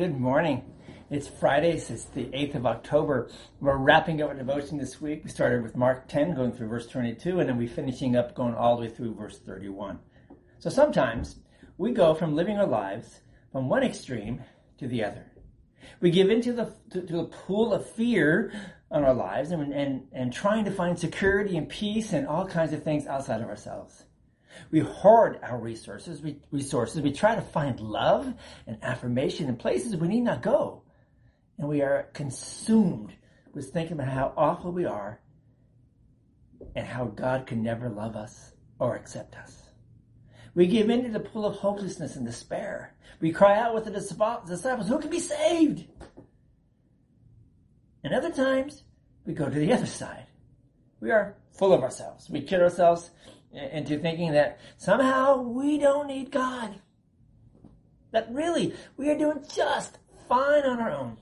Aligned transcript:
Good 0.00 0.18
morning. 0.18 0.64
It's 1.10 1.28
Friday, 1.28 1.78
so 1.78 1.92
it's 1.92 2.06
the 2.06 2.24
8th 2.24 2.54
of 2.54 2.64
October. 2.64 3.28
We're 3.60 3.76
wrapping 3.76 4.22
up 4.22 4.30
our 4.30 4.34
devotion 4.34 4.78
this 4.78 4.98
week. 4.98 5.24
We 5.24 5.28
started 5.28 5.62
with 5.62 5.76
Mark 5.76 6.08
10, 6.08 6.34
going 6.34 6.52
through 6.52 6.68
verse 6.68 6.86
22, 6.86 7.38
and 7.38 7.46
then 7.46 7.58
we're 7.58 7.68
finishing 7.68 8.16
up 8.16 8.34
going 8.34 8.54
all 8.54 8.76
the 8.76 8.84
way 8.84 8.88
through 8.88 9.14
verse 9.14 9.38
31. 9.40 9.98
So 10.58 10.70
sometimes 10.70 11.36
we 11.76 11.92
go 11.92 12.14
from 12.14 12.34
living 12.34 12.56
our 12.56 12.66
lives 12.66 13.20
from 13.52 13.68
one 13.68 13.82
extreme 13.82 14.42
to 14.78 14.88
the 14.88 15.04
other. 15.04 15.26
We 16.00 16.10
give 16.10 16.30
into 16.30 16.54
the, 16.54 16.74
to, 16.92 17.02
to 17.02 17.16
the 17.18 17.24
pool 17.24 17.74
of 17.74 17.84
fear 17.84 18.54
on 18.90 19.04
our 19.04 19.12
lives 19.12 19.50
and, 19.50 19.70
and, 19.70 20.08
and 20.12 20.32
trying 20.32 20.64
to 20.64 20.70
find 20.70 20.98
security 20.98 21.58
and 21.58 21.68
peace 21.68 22.14
and 22.14 22.26
all 22.26 22.46
kinds 22.46 22.72
of 22.72 22.82
things 22.82 23.06
outside 23.06 23.42
of 23.42 23.48
ourselves. 23.48 24.04
We 24.70 24.80
hoard 24.80 25.38
our 25.42 25.58
resources. 25.58 26.22
We, 26.22 26.38
resources. 26.50 27.02
We 27.02 27.12
try 27.12 27.34
to 27.34 27.42
find 27.42 27.80
love 27.80 28.32
and 28.66 28.78
affirmation 28.82 29.48
in 29.48 29.56
places 29.56 29.96
we 29.96 30.08
need 30.08 30.22
not 30.22 30.42
go. 30.42 30.82
And 31.58 31.68
we 31.68 31.82
are 31.82 32.08
consumed 32.14 33.12
with 33.52 33.70
thinking 33.70 33.92
about 33.92 34.08
how 34.08 34.32
awful 34.36 34.72
we 34.72 34.84
are 34.84 35.20
and 36.74 36.86
how 36.86 37.06
God 37.06 37.46
can 37.46 37.62
never 37.62 37.88
love 37.88 38.16
us 38.16 38.52
or 38.78 38.96
accept 38.96 39.36
us. 39.36 39.62
We 40.54 40.66
give 40.66 40.90
in 40.90 41.04
to 41.04 41.10
the 41.10 41.20
pool 41.20 41.46
of 41.46 41.56
hopelessness 41.56 42.16
and 42.16 42.26
despair. 42.26 42.94
We 43.20 43.32
cry 43.32 43.58
out 43.58 43.74
with 43.74 43.84
the 43.84 43.90
disciples, 43.90 44.88
who 44.88 44.98
can 44.98 45.10
be 45.10 45.20
saved? 45.20 45.84
And 48.02 48.14
other 48.14 48.30
times, 48.30 48.82
we 49.26 49.34
go 49.34 49.48
to 49.48 49.58
the 49.58 49.72
other 49.72 49.86
side. 49.86 50.26
We 51.00 51.10
are 51.10 51.36
full 51.52 51.72
of 51.72 51.82
ourselves. 51.82 52.28
We 52.28 52.42
kid 52.42 52.60
ourselves 52.60 53.10
into 53.52 53.98
thinking 53.98 54.32
that 54.32 54.60
somehow 54.76 55.42
we 55.42 55.78
don't 55.78 56.06
need 56.06 56.30
God. 56.30 56.80
That 58.12 58.28
really 58.30 58.74
we 58.96 59.08
are 59.10 59.18
doing 59.18 59.44
just 59.54 59.98
fine 60.28 60.64
on 60.64 60.80
our 60.80 60.90
own. 60.90 61.16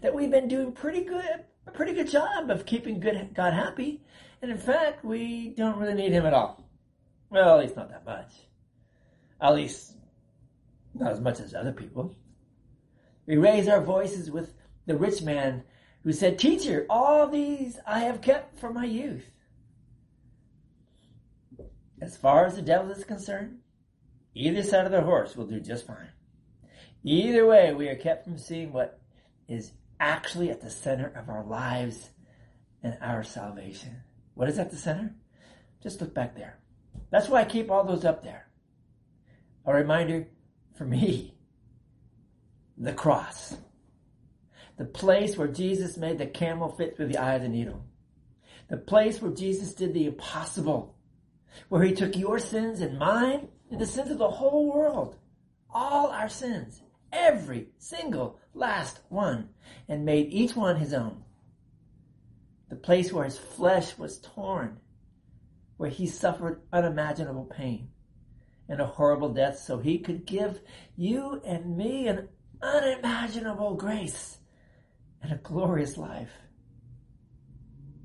That 0.00 0.14
we've 0.14 0.30
been 0.30 0.48
doing 0.48 0.72
pretty 0.72 1.04
good, 1.04 1.44
a 1.66 1.70
pretty 1.70 1.92
good 1.92 2.10
job 2.10 2.50
of 2.50 2.66
keeping 2.66 3.00
good 3.00 3.30
God 3.34 3.52
happy. 3.52 4.02
And 4.40 4.50
in 4.50 4.58
fact, 4.58 5.04
we 5.04 5.50
don't 5.50 5.78
really 5.78 5.94
need 5.94 6.12
Him 6.12 6.26
at 6.26 6.34
all. 6.34 6.68
Well, 7.30 7.58
at 7.58 7.64
least 7.64 7.76
not 7.76 7.90
that 7.90 8.04
much. 8.04 8.32
At 9.40 9.54
least 9.54 9.94
not 10.94 11.12
as 11.12 11.20
much 11.20 11.40
as 11.40 11.54
other 11.54 11.72
people. 11.72 12.14
We 13.26 13.36
raise 13.36 13.68
our 13.68 13.80
voices 13.80 14.30
with 14.30 14.52
the 14.86 14.96
rich 14.96 15.22
man 15.22 15.64
who 16.02 16.12
said, 16.12 16.38
Teacher, 16.38 16.86
all 16.90 17.28
these 17.28 17.78
I 17.86 18.00
have 18.00 18.20
kept 18.20 18.58
from 18.58 18.74
my 18.74 18.84
youth. 18.84 19.30
As 22.02 22.16
far 22.16 22.46
as 22.46 22.56
the 22.56 22.62
devil 22.62 22.90
is 22.90 23.04
concerned, 23.04 23.58
either 24.34 24.64
side 24.64 24.86
of 24.86 24.90
the 24.90 25.02
horse 25.02 25.36
will 25.36 25.46
do 25.46 25.60
just 25.60 25.86
fine. 25.86 26.08
Either 27.04 27.46
way, 27.46 27.72
we 27.72 27.86
are 27.86 27.94
kept 27.94 28.24
from 28.24 28.38
seeing 28.38 28.72
what 28.72 29.00
is 29.46 29.70
actually 30.00 30.50
at 30.50 30.60
the 30.60 30.68
center 30.68 31.12
of 31.14 31.28
our 31.28 31.44
lives 31.44 32.10
and 32.82 32.98
our 33.00 33.22
salvation. 33.22 34.02
What 34.34 34.48
is 34.48 34.58
at 34.58 34.72
the 34.72 34.76
center? 34.76 35.14
Just 35.80 36.00
look 36.00 36.12
back 36.12 36.34
there. 36.34 36.58
That's 37.10 37.28
why 37.28 37.42
I 37.42 37.44
keep 37.44 37.70
all 37.70 37.84
those 37.84 38.04
up 38.04 38.24
there. 38.24 38.48
A 39.64 39.72
reminder 39.72 40.26
for 40.74 40.84
me 40.84 41.36
the 42.76 42.94
cross. 42.94 43.56
The 44.76 44.86
place 44.86 45.36
where 45.36 45.46
Jesus 45.46 45.96
made 45.96 46.18
the 46.18 46.26
camel 46.26 46.68
fit 46.68 46.96
through 46.96 47.06
the 47.06 47.18
eye 47.18 47.34
of 47.34 47.42
the 47.42 47.48
needle. 47.48 47.84
The 48.68 48.76
place 48.76 49.22
where 49.22 49.30
Jesus 49.30 49.72
did 49.72 49.94
the 49.94 50.06
impossible 50.06 50.96
where 51.68 51.82
he 51.82 51.92
took 51.92 52.16
your 52.16 52.38
sins 52.38 52.80
and 52.80 52.98
mine 52.98 53.48
and 53.70 53.80
the 53.80 53.86
sins 53.86 54.10
of 54.10 54.18
the 54.18 54.30
whole 54.30 54.72
world, 54.72 55.16
all 55.70 56.08
our 56.08 56.28
sins, 56.28 56.82
every 57.12 57.68
single 57.78 58.38
last 58.54 59.00
one, 59.08 59.48
and 59.88 60.04
made 60.04 60.32
each 60.32 60.54
one 60.54 60.76
his 60.76 60.92
own. 60.92 61.24
The 62.68 62.76
place 62.76 63.12
where 63.12 63.24
his 63.24 63.38
flesh 63.38 63.98
was 63.98 64.18
torn, 64.20 64.80
where 65.76 65.90
he 65.90 66.06
suffered 66.06 66.62
unimaginable 66.72 67.44
pain 67.44 67.88
and 68.68 68.80
a 68.80 68.86
horrible 68.86 69.28
death 69.28 69.58
so 69.58 69.78
he 69.78 69.98
could 69.98 70.24
give 70.24 70.60
you 70.96 71.42
and 71.44 71.76
me 71.76 72.08
an 72.08 72.28
unimaginable 72.62 73.74
grace 73.74 74.38
and 75.20 75.32
a 75.32 75.36
glorious 75.36 75.96
life. 75.96 76.32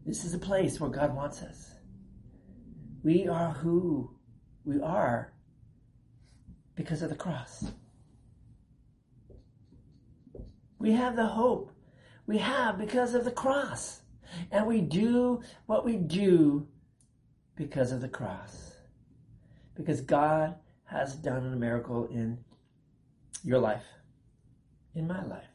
This 0.05 0.25
is 0.25 0.33
a 0.33 0.39
place 0.39 0.79
where 0.79 0.89
God 0.89 1.15
wants 1.15 1.41
us. 1.41 1.73
We 3.03 3.27
are 3.27 3.51
who 3.51 4.11
we 4.65 4.81
are 4.81 5.33
because 6.75 7.01
of 7.01 7.09
the 7.09 7.15
cross. 7.15 7.71
We 10.79 10.91
have 10.91 11.15
the 11.15 11.25
hope 11.25 11.71
we 12.27 12.37
have 12.37 12.77
because 12.77 13.15
of 13.15 13.23
the 13.25 13.31
cross. 13.31 14.01
And 14.51 14.67
we 14.67 14.81
do 14.81 15.41
what 15.65 15.85
we 15.85 15.95
do 15.95 16.67
because 17.55 17.91
of 17.93 18.01
the 18.01 18.09
cross. 18.09 18.73
Because 19.75 20.01
God 20.01 20.55
has 20.83 21.15
done 21.15 21.53
a 21.53 21.55
miracle 21.55 22.05
in 22.05 22.37
your 23.43 23.59
life, 23.59 23.85
in 24.93 25.07
my 25.07 25.23
life. 25.25 25.47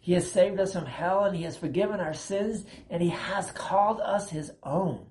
He 0.00 0.12
has 0.14 0.30
saved 0.30 0.58
us 0.58 0.72
from 0.72 0.86
hell 0.86 1.24
and 1.24 1.36
He 1.36 1.44
has 1.44 1.56
forgiven 1.56 2.00
our 2.00 2.14
sins 2.14 2.64
and 2.90 3.00
He 3.00 3.10
has 3.10 3.52
called 3.52 4.00
us 4.00 4.30
His 4.30 4.50
own. 4.62 5.06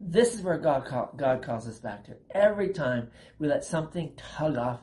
This 0.00 0.34
is 0.34 0.40
where 0.40 0.56
God, 0.56 0.86
call, 0.86 1.12
God 1.14 1.42
calls 1.42 1.68
us 1.68 1.78
back 1.78 2.04
to. 2.04 2.16
Every 2.30 2.70
time 2.70 3.10
we 3.38 3.46
let 3.46 3.64
something 3.64 4.14
tug 4.16 4.56
off 4.56 4.80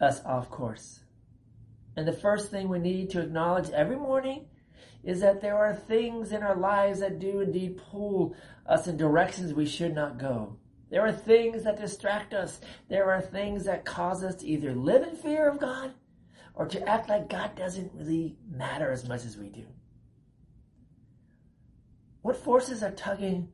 us 0.00 0.24
off 0.24 0.48
course. 0.48 1.00
And 1.96 2.06
the 2.06 2.12
first 2.12 2.52
thing 2.52 2.68
we 2.68 2.78
need 2.78 3.10
to 3.10 3.20
acknowledge 3.20 3.70
every 3.70 3.96
morning 3.96 4.46
is 5.02 5.20
that 5.20 5.40
there 5.40 5.56
are 5.56 5.74
things 5.74 6.30
in 6.30 6.44
our 6.44 6.54
lives 6.54 7.00
that 7.00 7.18
do 7.18 7.40
indeed 7.40 7.78
pull 7.90 8.36
us 8.66 8.86
in 8.86 8.96
directions 8.96 9.52
we 9.52 9.66
should 9.66 9.94
not 9.94 10.18
go. 10.18 10.56
There 10.90 11.04
are 11.04 11.12
things 11.12 11.64
that 11.64 11.80
distract 11.80 12.34
us. 12.34 12.60
There 12.88 13.10
are 13.10 13.20
things 13.20 13.64
that 13.64 13.84
cause 13.84 14.22
us 14.22 14.36
to 14.36 14.46
either 14.46 14.72
live 14.72 15.02
in 15.02 15.16
fear 15.16 15.48
of 15.48 15.58
God 15.58 15.92
or 16.54 16.66
to 16.66 16.88
act 16.88 17.08
like 17.08 17.28
God 17.28 17.56
doesn't 17.56 17.92
really 17.94 18.36
matter 18.48 18.92
as 18.92 19.08
much 19.08 19.24
as 19.24 19.36
we 19.36 19.48
do. 19.48 19.66
What 22.28 22.36
forces 22.36 22.82
are 22.82 22.90
tugging 22.90 23.48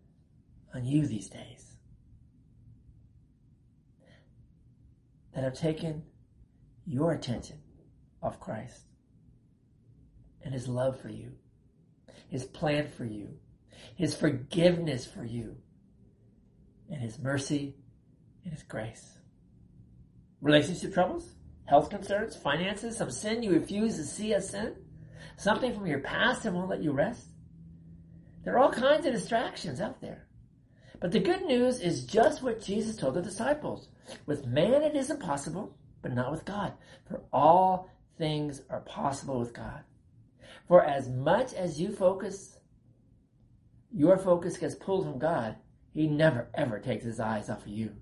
on 0.75 0.85
you 0.85 1.07
these 1.07 1.29
days 1.29 1.77
that 5.33 5.45
have 5.45 5.55
taken 5.55 6.03
your 6.85 7.13
attention 7.13 7.59
off 8.21 8.41
Christ 8.41 8.81
and 10.43 10.53
His 10.53 10.67
love 10.67 10.99
for 10.99 11.09
you, 11.09 11.35
His 12.29 12.47
plan 12.47 12.89
for 12.89 13.05
you, 13.05 13.37
His 13.95 14.17
forgiveness 14.17 15.07
for 15.07 15.25
you, 15.25 15.55
and 16.91 17.01
His 17.01 17.21
mercy 17.21 17.77
and 18.43 18.53
His 18.53 18.65
grace? 18.65 19.09
Relationship 20.41 20.93
troubles? 20.93 21.31
Health 21.67 21.91
concerns? 21.91 22.35
Finances? 22.35 22.97
Some 22.97 23.13
sin 23.13 23.45
you 23.45 23.53
refuse 23.53 23.95
to 23.99 24.05
see 24.05 24.35
as 24.35 24.49
sin? 24.51 24.75
Something 25.37 25.73
from 25.73 25.87
your 25.87 26.01
past 26.01 26.43
that 26.43 26.53
won't 26.53 26.71
let 26.71 26.83
you 26.83 26.91
rest? 26.91 27.29
There 28.45 28.55
are 28.55 28.59
all 28.59 28.73
kinds 28.73 29.07
of 29.07 29.13
distractions 29.13 29.81
out 29.81 30.01
there. 30.01 30.27
But 31.01 31.13
the 31.13 31.21
good 31.21 31.43
news 31.43 31.81
is 31.81 32.05
just 32.05 32.43
what 32.43 32.63
Jesus 32.63 32.97
told 32.97 33.15
the 33.15 33.23
disciples. 33.23 33.89
With 34.27 34.47
man 34.47 34.83
it 34.83 34.95
is 34.95 35.11
impossible, 35.11 35.77
but 36.03 36.13
not 36.13 36.31
with 36.31 36.45
God. 36.45 36.75
For 37.09 37.23
all 37.33 37.91
things 38.19 38.63
are 38.71 38.81
possible 38.81 39.39
with 39.39 39.55
God. 39.55 39.81
For 40.69 40.85
as 40.85 41.09
much 41.09 41.53
as 41.55 41.81
you 41.81 41.91
focus, 41.91 42.59
your 43.91 44.19
focus 44.19 44.57
gets 44.57 44.75
pulled 44.75 45.05
from 45.05 45.19
God, 45.19 45.57
He 45.93 46.07
never 46.07 46.49
ever 46.55 46.79
takes 46.79 47.05
His 47.05 47.21
eyes 47.21 47.49
off 47.51 47.63
of 47.63 47.69
you. 47.69 47.93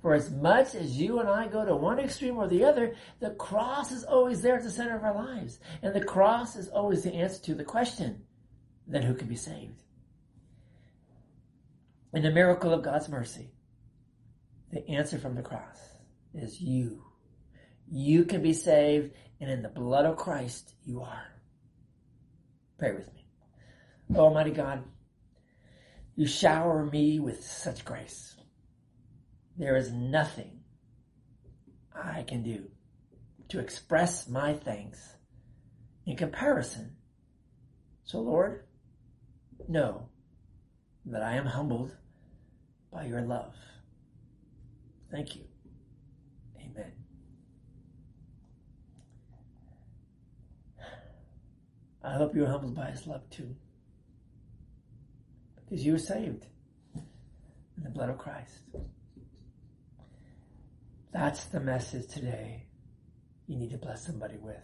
For 0.00 0.14
as 0.14 0.30
much 0.30 0.74
as 0.74 0.98
you 0.98 1.20
and 1.20 1.28
I 1.28 1.46
go 1.46 1.64
to 1.64 1.74
one 1.74 1.98
extreme 1.98 2.36
or 2.36 2.46
the 2.46 2.64
other, 2.64 2.94
the 3.20 3.30
cross 3.30 3.90
is 3.90 4.04
always 4.04 4.42
there 4.42 4.56
at 4.56 4.62
the 4.62 4.70
center 4.70 4.96
of 4.96 5.04
our 5.04 5.14
lives. 5.14 5.60
And 5.82 5.94
the 5.94 6.04
cross 6.04 6.56
is 6.56 6.68
always 6.68 7.02
the 7.02 7.14
answer 7.14 7.42
to 7.44 7.54
the 7.54 7.64
question, 7.64 8.22
then 8.86 9.02
who 9.02 9.14
can 9.14 9.28
be 9.28 9.36
saved? 9.36 9.82
In 12.14 12.22
the 12.22 12.30
miracle 12.30 12.72
of 12.72 12.84
God's 12.84 13.08
mercy, 13.08 13.50
the 14.70 14.88
answer 14.88 15.18
from 15.18 15.34
the 15.34 15.42
cross 15.42 15.80
is 16.32 16.60
you. 16.60 17.02
You 17.90 18.24
can 18.24 18.40
be 18.40 18.52
saved, 18.52 19.12
and 19.40 19.50
in 19.50 19.62
the 19.62 19.68
blood 19.68 20.06
of 20.06 20.16
Christ, 20.16 20.76
you 20.84 21.00
are. 21.00 21.26
Pray 22.78 22.92
with 22.92 23.12
me. 23.12 23.26
Oh, 24.14 24.26
Almighty 24.26 24.52
God, 24.52 24.84
you 26.14 26.28
shower 26.28 26.86
me 26.86 27.18
with 27.18 27.44
such 27.44 27.84
grace. 27.84 28.36
There 29.56 29.76
is 29.76 29.90
nothing 29.90 30.60
I 31.92 32.22
can 32.22 32.44
do 32.44 32.70
to 33.48 33.58
express 33.58 34.28
my 34.28 34.54
thanks 34.54 35.16
in 36.06 36.16
comparison. 36.16 36.94
So, 38.04 38.20
Lord, 38.20 38.66
know 39.66 40.10
that 41.06 41.24
I 41.24 41.34
am 41.34 41.46
humbled 41.46 41.96
by 42.94 43.04
your 43.04 43.22
love. 43.22 43.52
Thank 45.10 45.34
you. 45.34 45.42
Amen. 46.60 46.92
I 52.04 52.14
hope 52.14 52.36
you're 52.36 52.46
humbled 52.46 52.76
by 52.76 52.90
his 52.90 53.06
love 53.06 53.28
too. 53.30 53.56
Because 55.56 55.84
you 55.84 55.92
were 55.92 55.98
saved 55.98 56.46
in 56.94 57.82
the 57.82 57.90
blood 57.90 58.10
of 58.10 58.18
Christ. 58.18 58.60
That's 61.12 61.46
the 61.46 61.60
message 61.60 62.06
today 62.06 62.66
you 63.46 63.56
need 63.56 63.70
to 63.70 63.78
bless 63.78 64.06
somebody 64.06 64.36
with. 64.36 64.56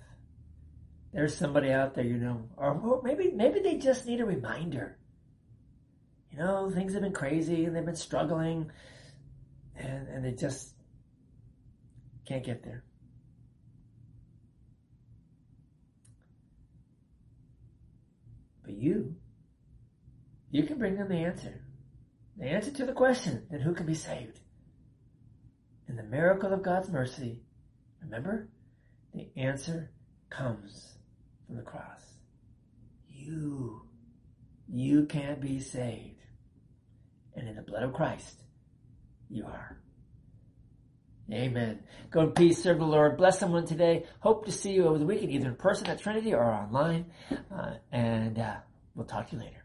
There's 1.12 1.36
somebody 1.36 1.72
out 1.72 1.94
there 1.94 2.04
you 2.04 2.16
know, 2.16 2.48
or 2.56 3.00
maybe 3.02 3.32
maybe 3.32 3.60
they 3.60 3.76
just 3.76 4.06
need 4.06 4.20
a 4.20 4.24
reminder 4.24 4.99
you 6.30 6.38
know, 6.38 6.70
things 6.70 6.92
have 6.94 7.02
been 7.02 7.12
crazy 7.12 7.64
and 7.64 7.74
they've 7.74 7.84
been 7.84 7.96
struggling 7.96 8.70
and, 9.76 10.08
and 10.08 10.24
they 10.24 10.32
just 10.32 10.74
can't 12.26 12.44
get 12.44 12.62
there. 12.62 12.84
But 18.64 18.74
you, 18.74 19.16
you 20.50 20.62
can 20.62 20.78
bring 20.78 20.96
them 20.96 21.08
the 21.08 21.16
answer. 21.16 21.60
The 22.36 22.46
answer 22.46 22.70
to 22.70 22.86
the 22.86 22.92
question, 22.92 23.46
then 23.50 23.60
who 23.60 23.74
can 23.74 23.86
be 23.86 23.94
saved? 23.94 24.40
In 25.88 25.96
the 25.96 26.04
miracle 26.04 26.52
of 26.52 26.62
God's 26.62 26.88
mercy, 26.88 27.40
remember, 28.00 28.48
the 29.12 29.28
answer 29.36 29.90
comes 30.30 30.94
from 31.46 31.56
the 31.56 31.62
cross. 31.62 32.00
You, 33.08 33.82
you 34.72 35.06
can't 35.06 35.40
be 35.40 35.60
saved. 35.60 36.16
And 37.34 37.48
in 37.48 37.56
the 37.56 37.62
blood 37.62 37.82
of 37.82 37.92
Christ, 37.92 38.42
you 39.28 39.44
are. 39.46 39.78
Amen. 41.32 41.80
Go 42.10 42.22
in 42.22 42.32
peace, 42.32 42.62
serve 42.62 42.78
the 42.78 42.84
Lord, 42.84 43.16
bless 43.16 43.38
someone 43.38 43.64
today. 43.64 44.04
Hope 44.18 44.46
to 44.46 44.52
see 44.52 44.72
you 44.72 44.86
over 44.86 44.98
the 44.98 45.06
weekend, 45.06 45.30
either 45.30 45.48
in 45.48 45.54
person 45.54 45.86
at 45.86 46.00
Trinity 46.00 46.34
or 46.34 46.42
online. 46.42 47.06
Uh, 47.30 47.74
and 47.92 48.38
uh, 48.38 48.56
we'll 48.94 49.06
talk 49.06 49.30
to 49.30 49.36
you 49.36 49.42
later. 49.42 49.59